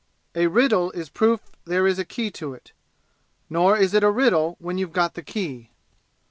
A 0.33 0.47
riddle 0.47 0.89
is 0.93 1.09
proof 1.09 1.41
there 1.65 1.85
is 1.85 1.99
a 1.99 2.05
key 2.05 2.31
to 2.31 2.55
it. 2.55 2.71
Nor 3.51 3.77
is 3.77 3.93
it 3.93 4.03
a 4.03 4.09
riddle 4.09 4.55
when 4.57 4.79
you've 4.79 4.93
got 4.93 5.13
the 5.13 5.21
key. 5.21 5.69